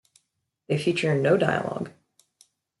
They 0.65 0.79
feature 0.79 1.13
no 1.13 1.37
dialogue. 1.37 1.91